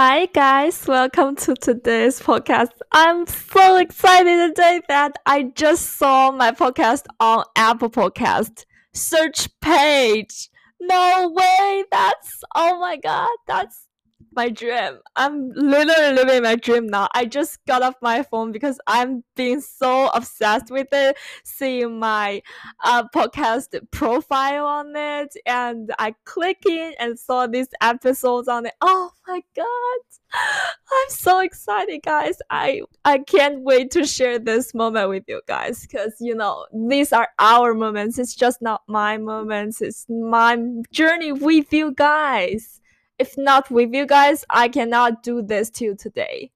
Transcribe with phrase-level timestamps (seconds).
[0.00, 0.86] Hi, guys.
[0.86, 2.70] Welcome to today's podcast.
[2.92, 8.64] I'm so excited today that I just saw my podcast on Apple Podcast
[8.94, 10.50] search page.
[10.80, 11.82] No way.
[11.90, 13.36] That's, oh my God.
[13.48, 13.87] That's
[14.32, 14.98] my dream.
[15.16, 17.08] I'm literally living my dream now.
[17.14, 22.42] I just got off my phone because I'm being so obsessed with it, seeing my
[22.84, 28.74] uh, podcast profile on it, and I click in and saw these episodes on it.
[28.80, 30.00] Oh my god!
[30.34, 32.38] I'm so excited, guys.
[32.50, 37.12] I I can't wait to share this moment with you guys because you know these
[37.12, 38.18] are our moments.
[38.18, 39.82] It's just not my moments.
[39.82, 40.58] It's my
[40.92, 42.80] journey with you guys
[43.18, 46.52] if not with you guys, I cannot do this till today.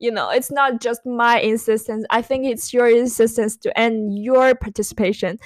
[0.00, 2.04] You know, it's not just my insistence.
[2.10, 5.38] I think it's your insistence to end your participation.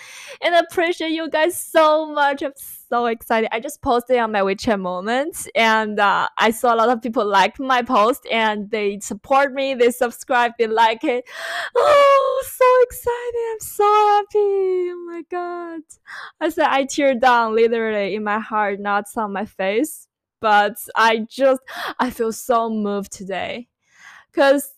[0.43, 2.43] And I appreciate you guys so much.
[2.43, 3.51] I'm so excited.
[3.53, 7.27] I just posted on my WeChat moments and uh, I saw a lot of people
[7.27, 11.25] like my post and they support me, they subscribe, they like it.
[11.77, 13.53] Oh, so excited.
[13.53, 14.91] I'm so happy.
[14.91, 15.83] Oh my god.
[16.41, 20.08] I said I teared down literally in my heart, not on my face
[20.41, 21.61] but I just
[21.99, 23.69] I feel so moved today
[24.31, 24.73] because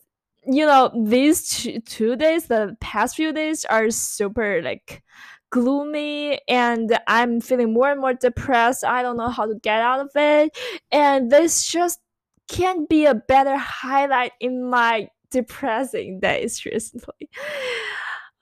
[0.45, 5.03] you know these two, two days the past few days are super like
[5.51, 8.85] gloomy and I'm feeling more and more depressed.
[8.85, 10.57] I don't know how to get out of it.
[10.91, 12.01] And this just
[12.49, 17.29] can't be a better highlight in my depressing days recently.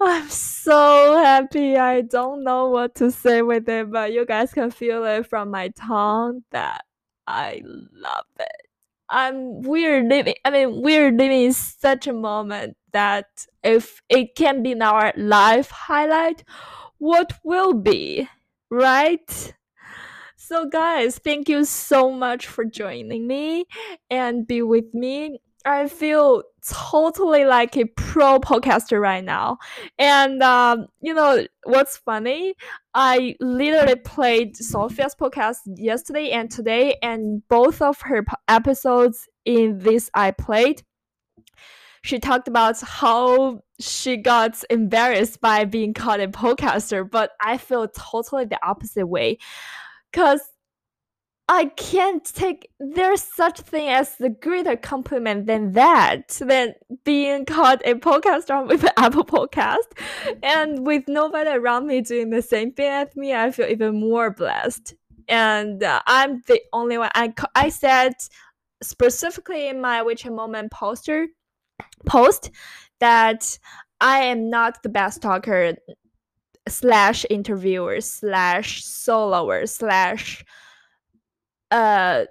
[0.00, 1.76] I'm so happy.
[1.76, 5.50] I don't know what to say with it, but you guys can feel it from
[5.50, 6.84] my tongue that
[7.28, 7.62] I
[7.92, 8.62] love it.
[9.10, 13.26] I'm we're living I mean we're living in such a moment that
[13.62, 16.44] if it can be our life highlight,
[16.98, 18.28] what will be,
[18.70, 19.54] right?
[20.36, 23.66] So guys, thank you so much for joining me
[24.10, 29.58] and be with me I feel totally like a pro podcaster right now.
[29.98, 32.54] And um, you know what's funny?
[32.94, 40.10] I literally played Sophia's podcast yesterday and today, and both of her episodes in this
[40.14, 40.82] I played.
[42.02, 47.86] She talked about how she got embarrassed by being called a podcaster, but I feel
[47.88, 49.36] totally the opposite way.
[50.14, 50.40] Cause
[51.50, 57.80] I can't take there's such thing as the greater compliment than that than being called
[57.86, 59.96] a podcaster with Apple Podcast,
[60.42, 64.30] and with nobody around me doing the same thing as me, I feel even more
[64.30, 64.94] blessed.
[65.26, 67.10] And uh, I'm the only one.
[67.14, 68.12] I I said
[68.82, 71.28] specifically in my WeChat Moment poster
[72.04, 72.50] post
[73.00, 73.58] that
[74.00, 75.76] I am not the best talker
[76.68, 80.44] slash interviewer slash soloer slash
[81.70, 82.24] uh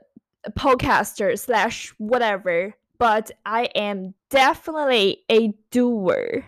[0.52, 6.44] podcaster slash whatever but i am definitely a doer.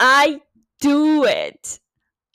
[0.00, 0.40] I
[0.80, 1.80] do it.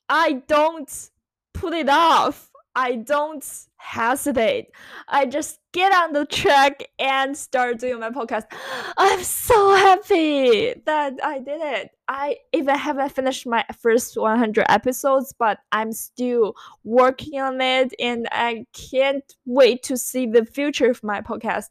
[0.10, 1.10] I don't
[1.54, 2.52] put it off.
[2.76, 3.46] I don't
[3.78, 4.68] hesitate.
[5.08, 8.46] I just get on the track and start doing my podcast.
[8.98, 11.92] I'm so happy that I did it.
[12.08, 18.28] I even haven't finished my first 100 episodes, but I'm still working on it and
[18.32, 21.68] I can't wait to see the future of my podcast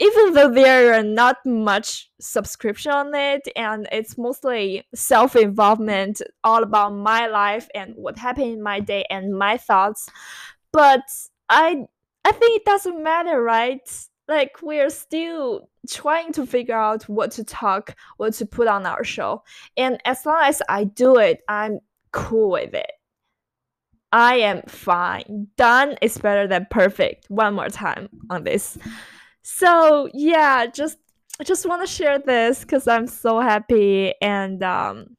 [0.00, 6.94] even though there are not much subscription on it and it's mostly self-involvement all about
[6.94, 10.08] my life and what happened in my day and my thoughts
[10.72, 11.02] but
[11.48, 11.84] i
[12.24, 14.06] i think it doesn't matter right?
[14.28, 19.02] Like we're still trying to figure out what to talk what to put on our
[19.02, 19.42] show.
[19.76, 21.80] And as long as i do it i'm
[22.12, 22.90] cool with it.
[24.12, 25.46] I am fine.
[25.56, 27.26] Done is better than perfect.
[27.28, 28.76] One more time on this.
[29.42, 30.98] So yeah just
[31.40, 35.16] I just want to share this because i'm so happy and um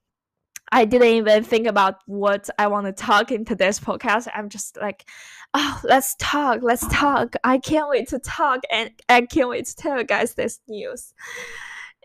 [0.71, 4.27] i didn't even think about what i want to talk in today's podcast.
[4.33, 5.05] I'm just like
[5.53, 7.35] oh let's talk let's talk.
[7.43, 11.13] I can't wait to talk and i can't wait to tell you guys this news.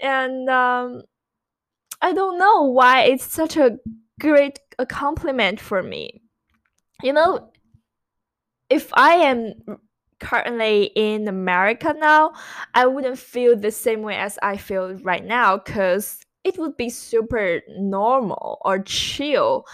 [0.02, 1.02] And um
[2.02, 3.78] i don't know why it's such a
[4.20, 6.22] great a compliment for me.
[7.02, 7.50] You know
[8.68, 9.54] if i am
[10.18, 12.32] currently in America now,
[12.74, 16.88] I wouldn't feel the same way as I feel right now because it would be
[16.88, 19.66] super normal or chill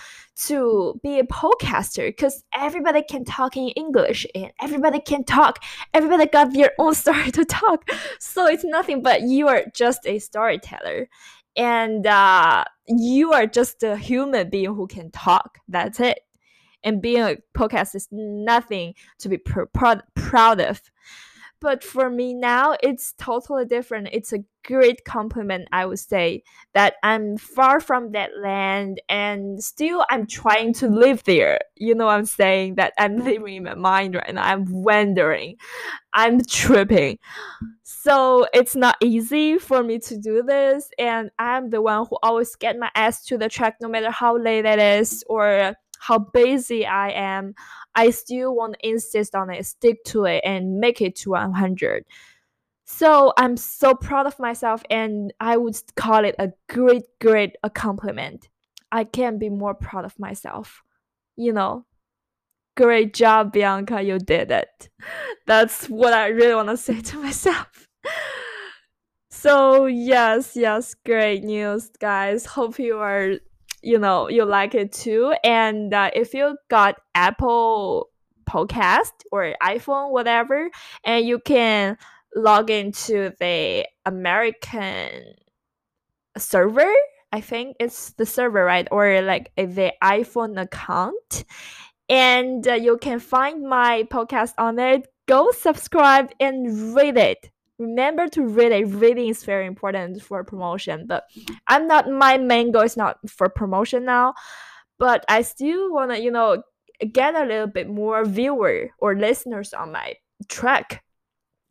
[0.47, 5.63] to be a podcaster because everybody can talk in English and everybody can talk.
[5.93, 7.89] Everybody got their own story to talk.
[8.19, 11.09] So it's nothing but you are just a storyteller
[11.57, 15.59] and uh, you are just a human being who can talk.
[15.69, 16.21] That's it
[16.85, 20.81] and being a podcast is nothing to be pr- proud, proud of.
[21.63, 24.09] But for me now it's totally different.
[24.13, 26.41] It's a great compliment i would say
[26.73, 31.59] that i'm far from that land and still i'm trying to live there.
[31.77, 32.77] You know i'm saying?
[32.77, 34.43] That i'm living in my mind right now.
[34.45, 35.57] I'm wandering.
[36.13, 37.19] I'm tripping.
[37.83, 42.55] So it's not easy for me to do this and i'm the one who always
[42.57, 46.85] get my ass to the track no matter how late it is or how busy
[46.85, 47.55] I am,
[47.95, 52.05] I still want to insist on it, stick to it, and make it to 100.
[52.85, 58.49] So I'm so proud of myself, and I would call it a great, great accomplishment.
[58.91, 60.83] I can't be more proud of myself.
[61.37, 61.87] You know,
[62.77, 64.91] great job, Bianca, you did it.
[65.47, 67.89] That's what I really want to say to myself.
[69.35, 72.47] So, yes, yes, great news, guys.
[72.47, 73.39] Hope you are
[73.83, 75.35] you know you like it too.
[75.45, 78.11] And uh, if you got apple
[78.49, 80.71] podcast or iphone whatever
[81.05, 81.97] and you can
[82.35, 85.35] log into the american
[86.37, 86.93] server
[87.33, 88.89] i think it's the server right?
[88.91, 91.45] Or like the iphone account.
[92.09, 95.07] And uh, you can find my podcast on it.
[95.27, 97.52] Go subscribe and read it
[97.83, 98.87] remember to read it.
[98.87, 101.07] Reading is very important for promotion.
[101.07, 101.25] But
[101.69, 104.35] I'm not my main goal is not for promotion now.
[104.99, 106.63] But I still wanna, you know,
[107.13, 110.15] get a little bit more viewer or listeners on my
[110.49, 111.03] track.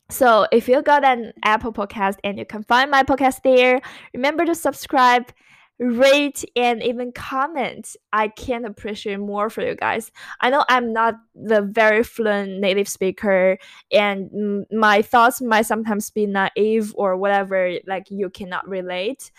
[0.09, 3.79] So if you got an Apple podcast and you can find my podcast there,
[4.13, 5.31] remember to subscribe
[5.81, 7.95] rate and even comment.
[8.13, 10.11] I can't appreciate more for you guys.
[10.39, 13.57] I know i'm not the very fluent native speaker
[13.91, 19.31] and my thoughts might sometimes be naive or whatever like you cannot relate.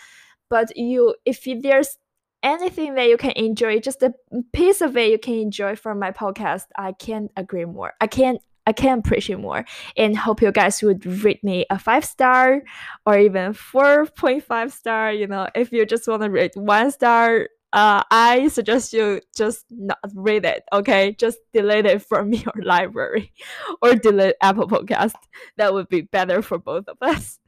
[0.49, 1.97] But you if there's
[2.43, 4.13] anything that you can enjoy just a
[4.51, 7.93] piece of it you can enjoy from my podcast i can't agree more.
[8.01, 9.65] I can't I can appreciate more
[9.97, 12.61] and hope you guys would rate me a five star
[13.05, 15.11] or even 4.5 star.
[15.11, 19.65] You know, if you just want to rate one star, uh, I suggest you just
[19.71, 21.15] not read it, okay?
[21.17, 23.33] Just delete it from your library
[23.81, 25.15] or delete Apple Podcast.
[25.57, 27.39] That would be better for both of us.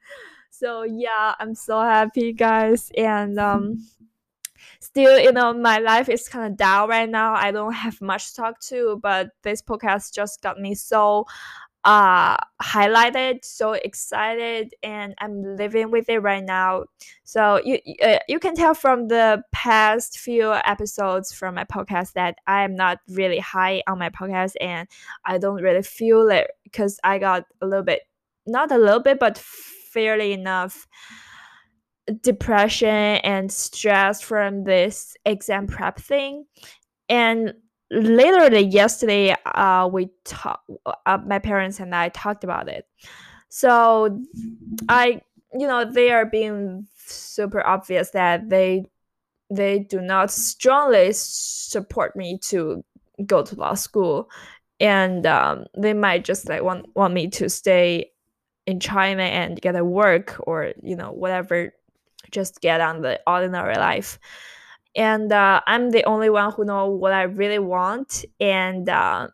[0.50, 3.86] So yeah, I'm so happy guys and um
[4.80, 7.34] still, you know, my life is kind of down right now.
[7.34, 11.26] I don't have much to talk to, but this podcast just got me so
[11.86, 16.84] uh highlighted so excited and i'm living with it right now
[17.24, 22.38] so you uh, you can tell from the past few episodes from my podcast that
[22.48, 24.88] i am not really high on my podcast and
[25.26, 28.02] i don't really feel it because i got a little bit
[28.48, 30.88] not a little bit but fairly enough
[32.22, 36.46] depression and stress from this exam prep thing.
[37.10, 37.54] And
[37.92, 40.68] literally yesterday uh we talked
[41.06, 42.86] uh, my parents and i talked about it.
[43.50, 44.22] So
[44.90, 45.22] i
[45.54, 48.86] you know they are being super obvious that they
[49.50, 52.84] they do not strongly support me to
[53.26, 54.30] go to law school.
[54.80, 58.12] And um, they might just like want want me to stay
[58.66, 61.72] in china and get a work or you know whatever
[62.32, 64.20] just get on the ordinary life.
[64.96, 69.28] And uh, i'm the only one who know what i really want and uh,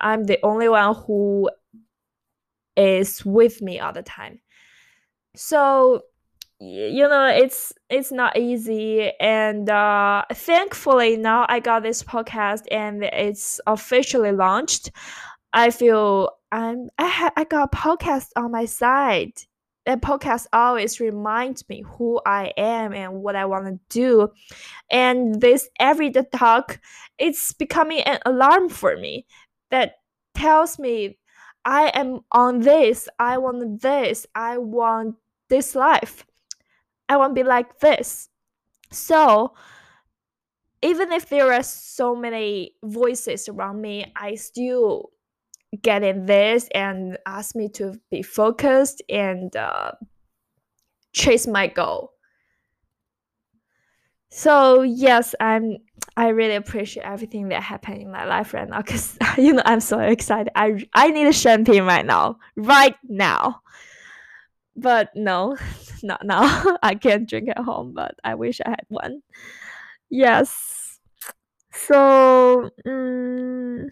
[0.00, 1.48] i'm the only one who
[2.76, 4.40] is with me all the time.
[5.36, 6.02] So
[6.60, 13.02] you know it's it's not easy and uh thankfully now i got this podcast and
[13.02, 14.90] it's officially launched.
[15.52, 19.32] I feel i'm i, ha- I got a podcast on my side
[19.86, 24.28] that podcast always reminds me who I am and what I want to do.
[24.90, 26.80] And this everyday talk,
[27.18, 29.26] it's becoming an alarm for me
[29.70, 29.96] that
[30.34, 31.18] tells me
[31.64, 35.16] I am on this, I want this, I want
[35.48, 36.26] this life.
[37.08, 38.28] I want to be like this.
[38.90, 39.54] So,
[40.82, 45.10] even if there are so many voices around me, I still
[45.82, 49.92] get in this and ask me to be focused and uh,
[51.12, 52.12] chase my goal.
[54.30, 55.78] So yes, I'm.
[56.16, 59.80] I really appreciate everything that happened in my life right now because you know I'm
[59.80, 60.50] so excited.
[60.56, 63.62] I I need a champagne right now, right now.
[64.76, 65.56] But no,
[66.02, 66.76] not now.
[66.82, 69.22] I can't drink at home, but I wish I had one.
[70.10, 70.98] Yes.
[71.72, 72.70] So.
[72.84, 73.90] Um,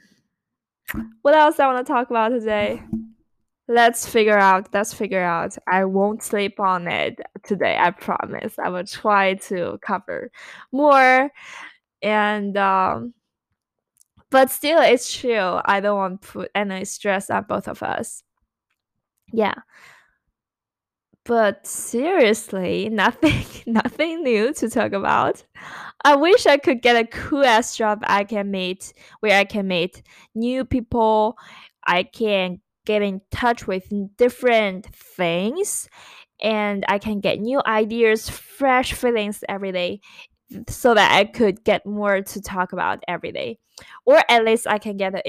[1.22, 2.82] what else I want to talk about today?
[3.68, 4.68] Let's figure out.
[4.74, 5.56] Let's figure out.
[5.68, 7.76] I won't sleep on it today.
[7.78, 8.58] I promise.
[8.58, 10.30] I will try to cover
[10.72, 11.30] more,
[12.02, 13.14] and um,
[14.30, 15.60] but still, it's true.
[15.64, 18.22] I don't want to put any stress on both of us.
[19.32, 19.54] yeah
[21.24, 25.44] but seriously nothing nothing new to talk about.
[26.04, 29.68] I wish i could get a cool ass job i can meet where i can
[29.68, 30.02] meet
[30.34, 31.36] new people.
[31.84, 33.84] I can get in touch with
[34.16, 35.88] different things
[36.40, 40.00] and i can get new ideas fresh feelings every day
[40.68, 43.58] so that i could get more to talk about every day.
[44.06, 45.22] Or at least i can get an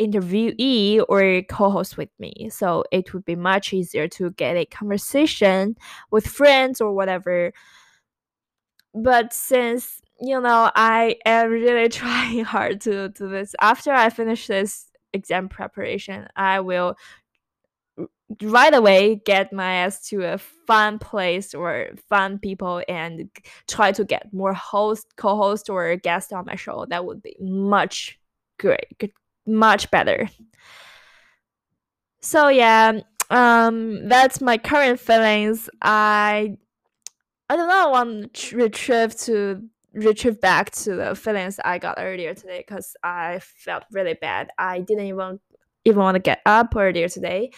[0.00, 2.48] interviewee or co-host with me.
[2.50, 5.76] So it would be much easier to get a conversation
[6.10, 7.52] with friends or whatever.
[8.94, 14.46] But since you know i am really trying hard to do this after i finish
[14.46, 16.96] this exam preparation i will
[18.42, 23.28] right away get my ass to a fun place or fun people and
[23.68, 26.86] try to get more host co-host or guest on my show.
[26.88, 28.18] That would be much
[28.58, 28.98] great
[29.46, 30.28] much better.
[32.20, 35.68] So yeah, um, that's my current feelings.
[35.80, 36.56] I
[37.48, 39.62] I don't want to retrieve to
[39.94, 44.50] retrieve back to the feelings I got earlier today because I felt really bad.
[44.58, 45.40] I didn't even
[45.84, 47.50] even want to get up earlier today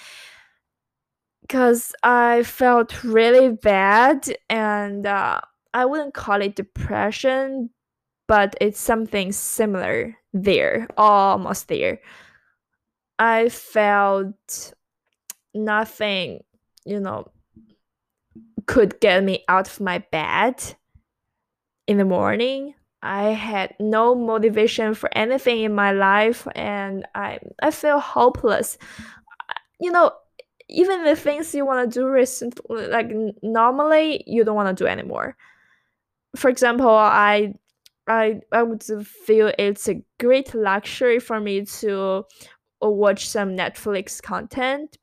[1.42, 5.40] because I felt really bad and uh,
[5.74, 7.70] I wouldn't call it depression,
[8.26, 12.00] but it's something similar there, almost there.
[13.18, 14.74] I felt
[15.54, 16.44] nothing,
[16.84, 17.26] you know,
[18.66, 20.62] could get me out of my bed
[21.86, 22.74] in the morning.
[23.02, 28.78] I had no motivation for anything in my life and I I feel hopeless.
[29.80, 30.12] You know,
[30.68, 33.10] even the things you want to do recently like
[33.42, 35.36] normally you don't want to do anymore.
[36.36, 37.54] For example, I
[38.06, 42.24] I I would feel it's a great luxury for me to
[42.82, 44.98] uh, watch some Netflix content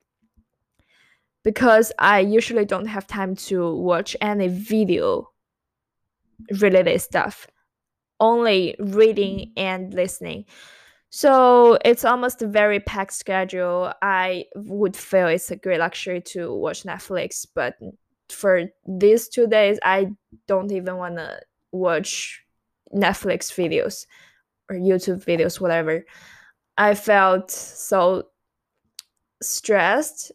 [1.44, 5.32] because I usually don't have time to watch any video
[6.60, 7.48] related stuff,
[8.20, 10.46] only reading and listening.
[11.10, 13.94] So it's almost a very packed schedule.
[14.02, 17.76] I would feel it's a great luxury to watch Netflix, but
[18.30, 20.12] for these two days, I
[20.48, 21.42] don't even want to
[21.72, 22.42] watch
[22.94, 24.06] Netflix videos
[24.70, 26.06] or YouTube videos, whatever,
[26.78, 28.28] I felt so
[29.42, 30.32] stressed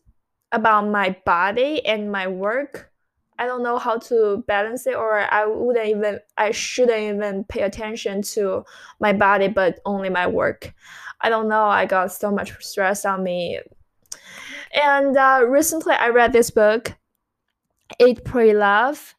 [0.53, 2.91] about my body and my work.
[3.39, 7.63] I don't know how to balance it, or I wouldn't even, I shouldn't even pay
[7.63, 8.65] attention to
[8.99, 10.73] my body, but only my work.
[11.21, 11.65] I don't know.
[11.65, 13.61] I got so much stress on me.
[14.73, 16.95] And uh, recently, I read this book,
[18.01, 19.15] Eat, Pray, Love,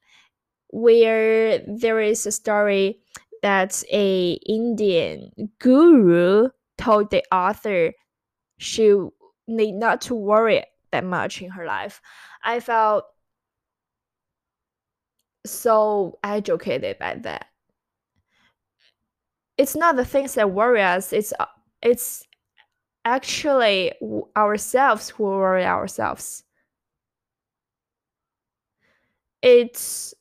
[0.69, 2.99] where there is a story
[3.47, 7.93] that a Indian guru told the author
[8.57, 8.93] she
[9.47, 12.01] need not to worry that much in her life.
[12.43, 13.05] I felt
[15.45, 17.45] so educated by that.
[19.57, 21.13] It's not the things that worry us.
[21.13, 21.45] It's uh,
[21.81, 22.27] it's
[23.05, 23.93] actually
[24.35, 26.43] ourselves who worry ourselves.
[29.41, 30.13] It's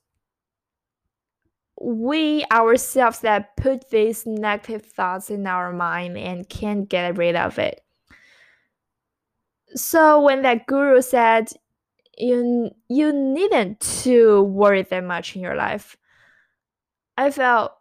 [1.86, 7.60] we ourselves that put these negative thoughts in our mind and can't get rid of
[7.60, 7.80] it.
[9.76, 11.50] So when that guru said
[12.18, 15.96] you you needn't to worry that much in your life,
[17.16, 17.72] I felt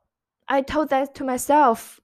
[0.47, 2.00] I told that to myself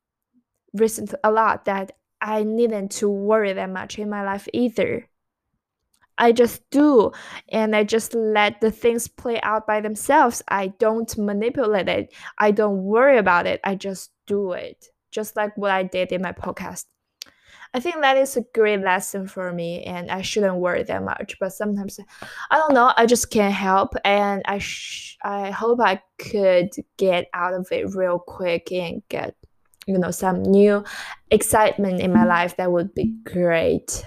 [0.73, 5.07] recently a lot that I needn't to worry that much in my life either.
[6.17, 7.11] I just do
[7.49, 10.41] and I just let the things play out by themselves.
[10.47, 12.13] I don't manipulate it.
[12.37, 13.59] I don't worry about it.
[13.63, 14.87] I just do it.
[15.11, 16.85] Just like what I did in my podcast.
[17.73, 21.37] I think that is a great lesson for me and I shouldn't worry that much.
[21.39, 21.99] But sometimes
[22.49, 27.27] I don't know, I just can't help and I sh- I hope I could get
[27.33, 29.35] out of it real quick and get
[29.87, 30.83] you know some new
[31.31, 32.29] excitement in my mm-hmm.
[32.29, 34.05] life that would be great.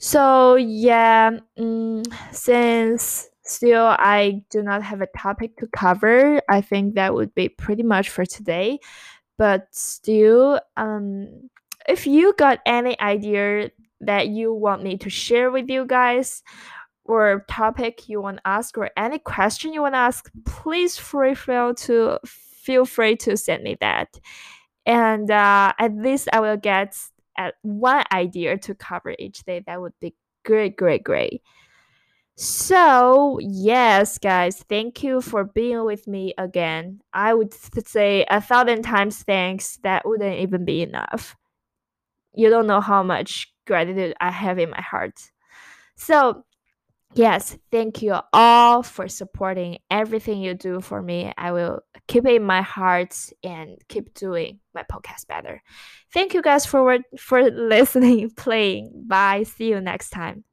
[0.00, 2.02] So yeah, um,
[2.32, 7.50] since still I do not have a topic to cover, I think that would be
[7.50, 8.78] pretty much for today.
[9.36, 11.50] But still, um,
[11.86, 16.42] if you got any idea that you want me to share with you guys,
[17.04, 21.34] or topic you want to ask, or any question you want to ask, please free
[21.34, 24.18] feel to feel free to send me that.
[24.86, 26.96] And uh, at least I will get
[27.36, 31.42] at one idea to cover each day, that would be great, great, great.
[32.36, 37.00] So, yes, guys, thank you for being with me again.
[37.12, 39.78] I would say a thousand times thanks.
[39.82, 41.36] That wouldn't even be enough.
[42.34, 45.20] You don't know how much gratitude I have in my heart.
[45.96, 46.44] So,
[47.14, 51.32] yes, thank you all for supporting everything you do for me.
[51.36, 55.62] I will keep it in my heart and keep doing my podcast better.
[56.12, 59.04] Thank you guys for for listening, playing.
[59.06, 59.44] Bye.
[59.44, 60.44] See you next time.